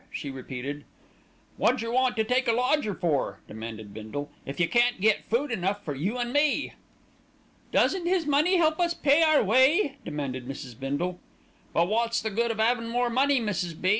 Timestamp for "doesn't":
7.71-8.07